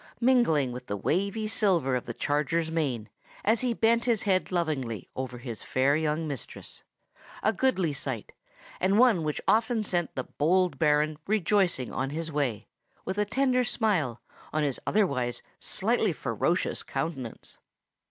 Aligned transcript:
mingling 0.19 0.71
with 0.71 0.87
the 0.87 0.97
wavy 0.97 1.47
silver 1.47 1.95
of 1.95 2.05
the 2.05 2.13
charger's 2.15 2.71
mane 2.71 3.07
as 3.45 3.61
he 3.61 3.71
bent 3.71 4.05
his 4.05 4.23
head 4.23 4.51
lovingly 4.51 5.07
over 5.15 5.37
his 5.37 5.61
fair 5.61 5.95
young 5.95 6.27
mistress,—a 6.27 7.53
goodly 7.53 7.93
sight, 7.93 8.31
and 8.79 8.97
one 8.97 9.21
which 9.23 9.39
often 9.47 9.83
sent 9.83 10.15
the 10.15 10.23
bold 10.23 10.79
Baron 10.79 11.19
rejoicing 11.27 11.93
on 11.93 12.09
his 12.09 12.31
way, 12.31 12.67
with 13.05 13.19
a 13.19 13.25
tender 13.25 13.63
smile 13.63 14.19
on 14.51 14.63
his 14.63 14.79
otherwise 14.87 15.43
slightly 15.59 16.13
ferocious 16.13 16.81
countenance. 16.81 17.59